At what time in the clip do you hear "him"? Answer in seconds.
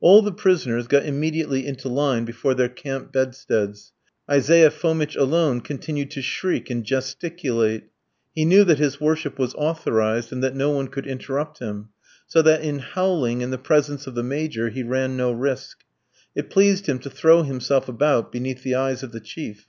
11.60-11.88, 16.86-16.98